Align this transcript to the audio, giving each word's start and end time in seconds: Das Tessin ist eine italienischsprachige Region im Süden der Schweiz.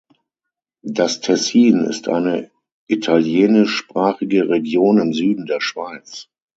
Das 0.81 1.19
Tessin 1.21 1.81
ist 1.81 2.07
eine 2.07 2.49
italienischsprachige 2.87 4.49
Region 4.49 4.97
im 4.97 5.13
Süden 5.13 5.45
der 5.45 5.61
Schweiz. 5.61 6.27